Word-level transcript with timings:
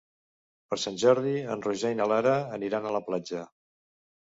Per 0.71 0.79
Sant 0.83 0.97
Jordi 1.03 1.33
en 1.57 1.61
Roger 1.67 1.93
i 1.97 1.99
na 2.01 2.09
Lara 2.15 2.33
aniran 2.59 2.91
a 2.91 2.97
la 2.99 3.05
platja. 3.13 3.47